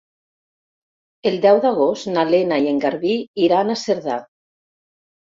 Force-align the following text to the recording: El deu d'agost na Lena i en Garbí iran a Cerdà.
El 1.31 1.35
deu 1.43 1.59
d'agost 1.65 2.07
na 2.15 2.23
Lena 2.29 2.57
i 2.63 2.69
en 2.71 2.79
Garbí 2.85 3.11
iran 3.49 3.69
a 3.69 3.77
Cerdà. 3.83 4.17